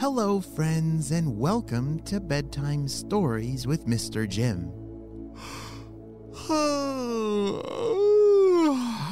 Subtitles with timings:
[0.00, 4.26] Hello, friends, and welcome to Bedtime Stories with Mr.
[4.26, 4.72] Jim.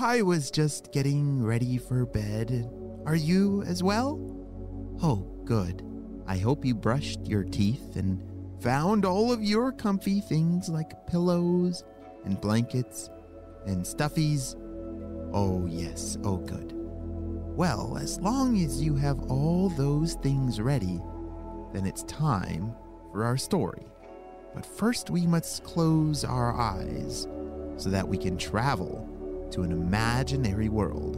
[0.02, 2.70] I was just getting ready for bed.
[3.04, 4.18] Are you as well?
[5.02, 5.84] Oh, good.
[6.26, 8.22] I hope you brushed your teeth and
[8.62, 11.84] found all of your comfy things like pillows
[12.24, 13.10] and blankets
[13.66, 14.56] and stuffies.
[15.34, 16.77] Oh, yes, oh, good.
[17.58, 21.00] Well, as long as you have all those things ready,
[21.72, 22.72] then it's time
[23.10, 23.82] for our story.
[24.54, 27.26] But first, we must close our eyes
[27.76, 31.16] so that we can travel to an imaginary world.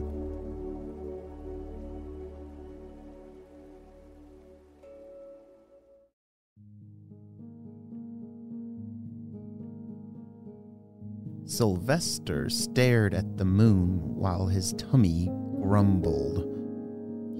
[11.45, 15.29] Sylvester stared at the moon while his tummy
[15.61, 16.47] grumbled.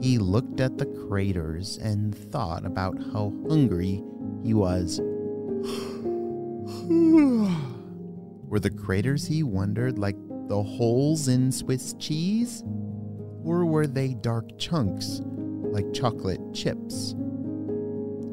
[0.02, 4.04] He looked at the craters and thought about how hungry
[4.44, 5.00] he was.
[8.48, 12.64] Were the craters, he wondered, like the holes in Swiss cheese?
[13.44, 17.16] Or were they dark chunks, like chocolate chips?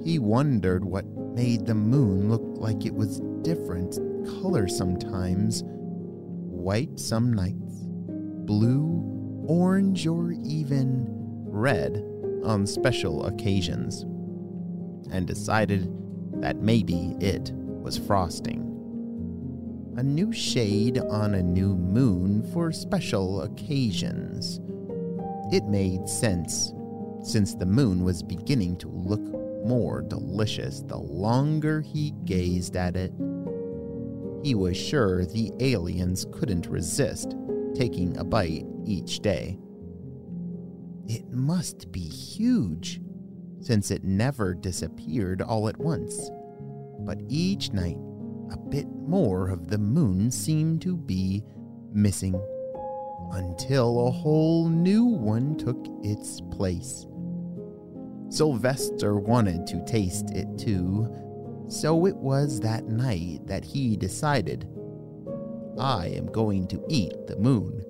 [0.05, 3.98] He wondered what made the moon look like it was different
[4.42, 5.62] color sometimes
[6.69, 7.86] white some nights,
[8.44, 9.17] blue,
[9.48, 11.06] orange, or even
[11.46, 12.04] red
[12.44, 14.02] on special occasions,
[15.10, 15.91] and decided
[16.41, 18.64] that maybe it was frosting.
[19.96, 24.60] A new shade on a new moon for special occasions.
[25.50, 26.72] It made sense,
[27.22, 29.22] since the moon was beginning to look
[29.64, 33.12] more delicious the longer he gazed at it.
[34.44, 37.34] He was sure the aliens couldn't resist
[37.74, 39.58] taking a bite each day.
[41.06, 43.00] It must be huge,
[43.61, 46.31] since it never disappeared all at once.
[47.00, 47.98] But each night,
[48.50, 51.44] a bit more of the moon seemed to be
[51.93, 52.34] missing,
[53.32, 57.06] until a whole new one took its place.
[58.31, 61.15] Sylvester wanted to taste it too,
[61.69, 64.69] so it was that night that he decided,
[65.78, 67.84] I am going to eat the moon.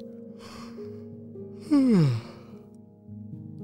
[1.69, 2.15] Hmm.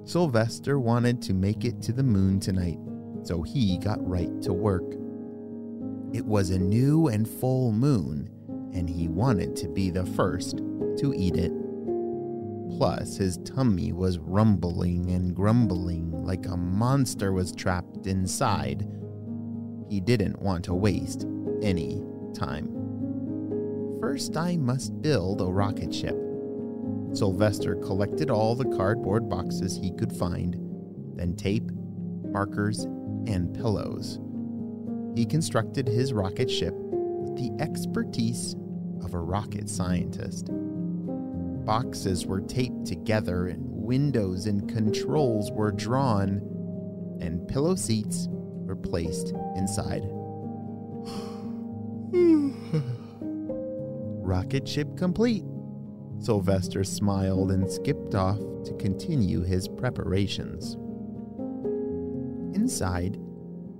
[0.04, 2.78] Sylvester wanted to make it to the moon tonight,
[3.22, 4.84] so he got right to work.
[6.12, 8.28] It was a new and full moon,
[8.75, 10.59] and he wanted to be the first
[10.98, 11.53] to eat it.
[12.76, 18.86] Plus, his tummy was rumbling and grumbling like a monster was trapped inside.
[19.88, 21.26] He didn't want to waste
[21.62, 22.03] any
[22.34, 22.69] time.
[23.98, 26.24] First, I must build a rocket ship.
[27.15, 30.57] Sylvester collected all the cardboard boxes he could find,
[31.17, 31.71] then tape,
[32.25, 32.85] markers,
[33.27, 34.19] and pillows.
[35.15, 38.57] He constructed his rocket ship with the expertise
[39.03, 40.49] of a rocket scientist.
[41.65, 46.43] Boxes were taped together, and windows and controls were drawn,
[47.21, 50.03] and pillow seats were placed inside.
[54.25, 55.45] rocket ship complete.
[56.21, 60.77] Sylvester smiled and skipped off to continue his preparations.
[62.55, 63.19] Inside,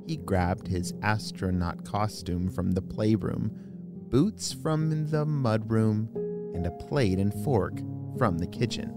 [0.07, 3.51] he grabbed his astronaut costume from the playroom,
[4.11, 6.09] boots from the mudroom,
[6.55, 7.79] and a plate and fork
[8.19, 8.93] from the kitchen.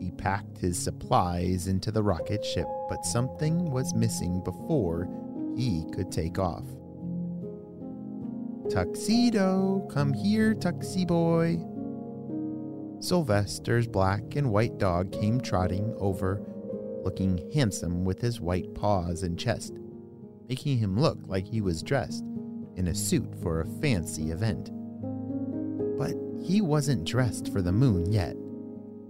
[0.00, 5.08] He packed his supplies into the rocket ship, but something was missing before
[5.56, 6.66] he could take off.
[8.70, 11.58] Tuxedo, come here, Tuxie boy.
[13.04, 16.40] Sylvester's black and white dog came trotting over,
[17.04, 19.74] looking handsome with his white paws and chest,
[20.48, 22.24] making him look like he was dressed
[22.76, 24.70] in a suit for a fancy event.
[25.98, 28.36] But he wasn't dressed for the moon yet,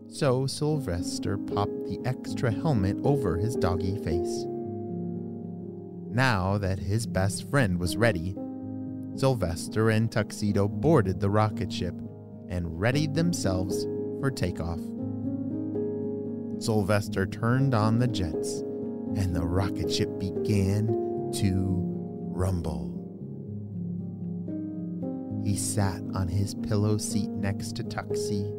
[0.09, 4.44] so Sylvester popped the extra helmet over his doggy face.
[6.11, 8.35] Now that his best friend was ready,
[9.14, 11.94] Sylvester and Tuxedo boarded the rocket ship
[12.49, 13.85] and readied themselves
[14.20, 14.81] for takeoff.
[16.58, 18.61] Sylvester turned on the jets,
[19.17, 20.87] and the rocket ship began
[21.35, 21.82] to
[22.32, 22.91] rumble.
[25.44, 28.50] He sat on his pillow seat next to Tuxie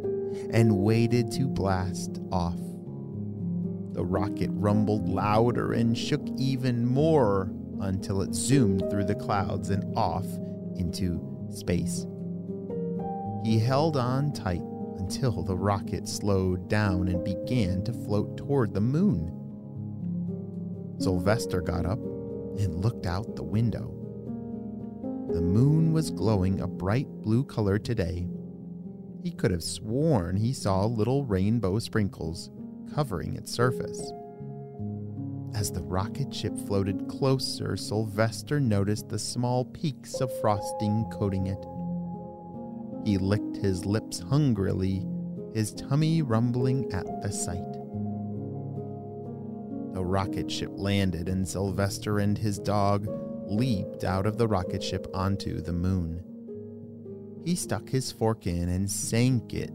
[0.53, 2.59] and waited to blast off.
[3.93, 9.97] The rocket rumbled louder and shook even more until it zoomed through the clouds and
[9.97, 10.27] off
[10.75, 12.05] into space.
[13.45, 14.63] He held on tight
[14.97, 19.31] until the rocket slowed down and began to float toward the moon.
[20.97, 23.93] Sylvester got up and looked out the window.
[25.31, 28.27] The moon was glowing a bright blue color today.
[29.21, 32.49] He could have sworn he saw little rainbow sprinkles
[32.95, 34.11] covering its surface.
[35.53, 41.63] As the rocket ship floated closer, Sylvester noticed the small peaks of frosting coating it.
[43.05, 45.05] He licked his lips hungrily,
[45.53, 47.73] his tummy rumbling at the sight.
[49.93, 53.07] The rocket ship landed, and Sylvester and his dog
[53.47, 56.23] leaped out of the rocket ship onto the moon.
[57.45, 59.71] He stuck his fork in and sank it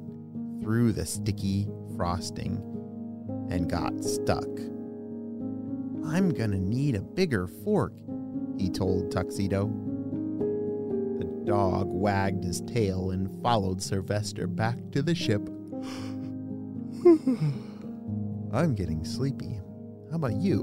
[0.61, 2.57] through the sticky frosting
[3.49, 4.49] and got stuck.
[6.05, 7.93] I'm gonna need a bigger fork,
[8.59, 9.69] he told Tuxedo.
[11.51, 15.49] The dog wagged his tail and followed Sylvester back to the ship.
[18.53, 19.59] I'm getting sleepy.
[20.11, 20.63] How about you?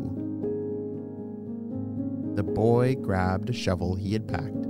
[2.36, 4.66] The boy grabbed a shovel he had packed.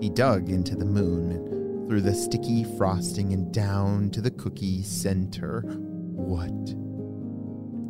[0.00, 5.60] He dug into the moon, through the sticky frosting, and down to the cookie center.
[5.60, 6.74] What?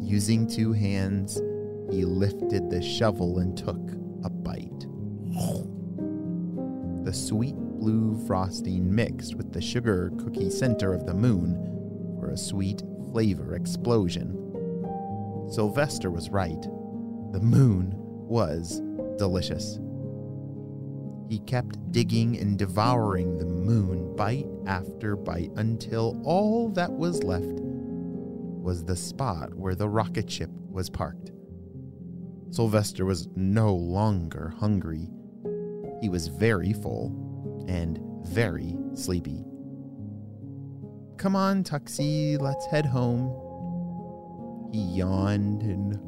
[0.06, 1.40] Using two hands,
[1.90, 3.80] he lifted the shovel and took
[4.24, 4.84] a bite.
[7.10, 12.36] The sweet blue frosting mixed with the sugar cookie center of the moon for a
[12.36, 14.28] sweet flavor explosion.
[15.50, 16.62] Sylvester was right.
[17.32, 18.80] The moon was
[19.18, 19.80] delicious.
[21.28, 27.58] He kept digging and devouring the moon bite after bite until all that was left
[27.60, 31.32] was the spot where the rocket ship was parked.
[32.52, 35.08] Sylvester was no longer hungry.
[36.00, 39.44] He was very full and very sleepy.
[41.18, 43.28] Come on, Tuxie, let's head home.
[44.72, 45.98] He yawned and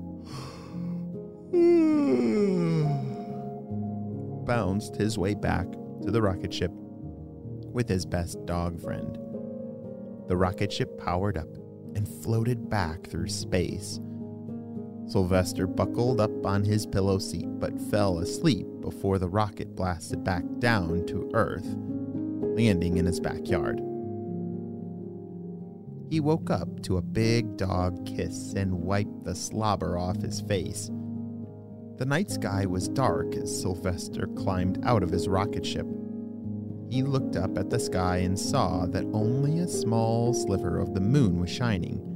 [4.46, 5.66] bounced his way back
[6.02, 9.18] to the rocket ship with his best dog friend.
[10.28, 11.48] The rocket ship powered up
[11.94, 14.00] and floated back through space
[15.12, 20.42] Sylvester buckled up on his pillow seat but fell asleep before the rocket blasted back
[20.58, 21.76] down to Earth,
[22.56, 23.76] landing in his backyard.
[26.08, 30.90] He woke up to a big dog kiss and wiped the slobber off his face.
[31.98, 35.86] The night sky was dark as Sylvester climbed out of his rocket ship.
[36.88, 41.00] He looked up at the sky and saw that only a small sliver of the
[41.00, 42.11] moon was shining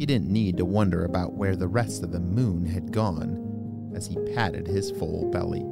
[0.00, 4.06] he didn't need to wonder about where the rest of the moon had gone as
[4.06, 5.62] he patted his full belly.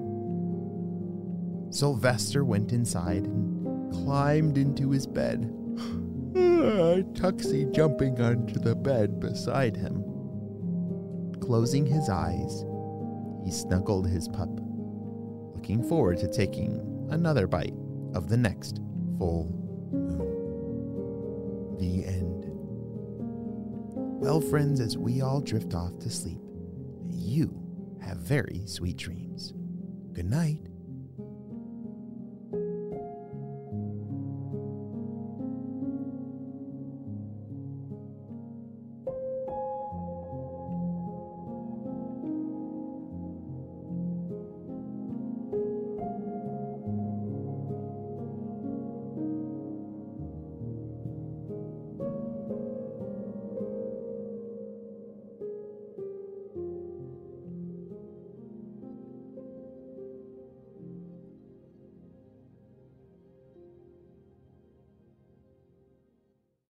[1.75, 5.51] Sylvester went inside and climbed into his bed,
[7.15, 10.05] Tuxie jumping onto the bed beside him.
[11.41, 12.67] Closing his eyes,
[13.47, 14.51] he snuggled his pup,
[15.55, 17.73] looking forward to taking another bite
[18.13, 18.83] of the next
[19.17, 19.51] full
[19.91, 21.79] moon.
[21.79, 22.48] The end.
[24.19, 26.41] Well, friends, as we all drift off to sleep,
[27.09, 27.57] you
[28.03, 29.55] have very sweet dreams.
[30.13, 30.68] Good night.